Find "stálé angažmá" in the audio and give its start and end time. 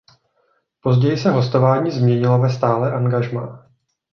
2.49-3.65